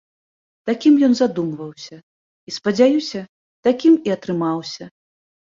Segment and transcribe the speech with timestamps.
[0.69, 3.21] Такім ён задумваўся і, спадзяюся,
[3.69, 4.83] такім і атрымаўся.